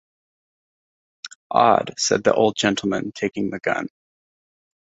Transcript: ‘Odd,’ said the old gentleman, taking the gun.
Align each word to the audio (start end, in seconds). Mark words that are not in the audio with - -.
‘Odd,’ 1.51 1.91
said 1.95 2.23
the 2.23 2.33
old 2.33 2.55
gentleman, 2.55 3.11
taking 3.11 3.51
the 3.51 3.59
gun. 3.59 3.87